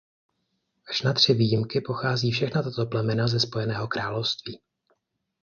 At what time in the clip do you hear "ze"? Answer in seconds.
3.27-3.39